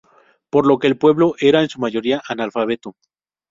[0.49, 2.95] Por lo que el pueblo era en su mayoría analfabeto.